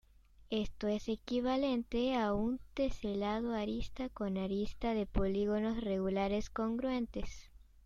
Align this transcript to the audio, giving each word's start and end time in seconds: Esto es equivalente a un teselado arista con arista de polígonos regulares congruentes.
Esto 0.49 0.87
es 0.87 1.07
equivalente 1.09 2.15
a 2.15 2.33
un 2.33 2.59
teselado 2.73 3.53
arista 3.53 4.09
con 4.09 4.39
arista 4.39 4.95
de 4.95 5.05
polígonos 5.05 5.79
regulares 5.79 6.49
congruentes. 6.49 7.51